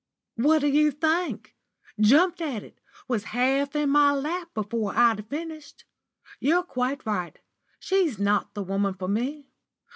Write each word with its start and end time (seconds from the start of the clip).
"What 0.37 0.61
do 0.61 0.67
you 0.67 0.89
think? 0.89 1.55
Jumped 1.99 2.41
at 2.41 2.63
it. 2.63 2.79
Was 3.07 3.25
half 3.37 3.75
in 3.75 3.91
my 3.91 4.11
lap 4.13 4.51
before 4.55 4.97
I'd 4.97 5.27
finished. 5.29 5.85
You're 6.39 6.63
quite 6.63 7.05
right: 7.05 7.37
she's 7.77 8.17
not 8.17 8.55
the 8.55 8.63
woman 8.63 8.95
for 8.95 9.07
me. 9.07 9.51